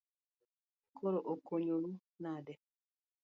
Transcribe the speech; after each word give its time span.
Koro 0.95 1.19
ukonyoru 1.33 1.89
nade? 2.21 2.53